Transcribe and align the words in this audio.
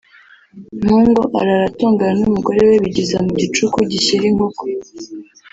Mpongo 0.83 1.21
arara 1.39 1.63
atongana 1.71 2.13
n’umugore 2.19 2.59
we 2.69 2.75
bigeza 2.83 3.17
mu 3.25 3.33
gicuku 3.41 3.77
gishyira 3.91 4.25
inkoko 4.31 4.63